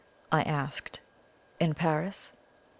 [0.31, 0.99] I asked.
[1.59, 2.33] "In Paris?"